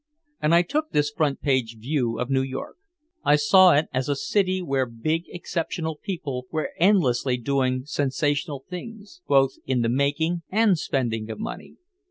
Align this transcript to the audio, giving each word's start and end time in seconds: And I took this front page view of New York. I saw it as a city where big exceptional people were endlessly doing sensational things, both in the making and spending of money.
And 0.41 0.55
I 0.55 0.63
took 0.63 0.89
this 0.89 1.11
front 1.11 1.41
page 1.41 1.77
view 1.77 2.17
of 2.19 2.27
New 2.31 2.41
York. 2.41 2.77
I 3.23 3.35
saw 3.35 3.73
it 3.73 3.85
as 3.93 4.09
a 4.09 4.15
city 4.15 4.59
where 4.59 4.87
big 4.87 5.25
exceptional 5.27 5.95
people 5.95 6.47
were 6.49 6.71
endlessly 6.79 7.37
doing 7.37 7.83
sensational 7.85 8.63
things, 8.67 9.21
both 9.27 9.51
in 9.63 9.81
the 9.83 9.89
making 9.89 10.41
and 10.49 10.75
spending 10.79 11.29
of 11.29 11.37
money. 11.37 11.75